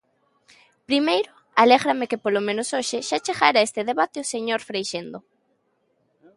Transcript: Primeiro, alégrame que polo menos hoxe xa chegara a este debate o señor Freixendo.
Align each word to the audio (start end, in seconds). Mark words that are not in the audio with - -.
Primeiro, 0.89 1.29
alégrame 1.61 2.09
que 2.11 2.21
polo 2.23 2.41
menos 2.47 2.69
hoxe 2.75 2.97
xa 3.07 3.23
chegara 3.25 3.57
a 3.59 3.65
este 3.67 3.81
debate 3.89 4.17
o 4.23 4.29
señor 4.33 4.59
Freixendo. 4.69 5.19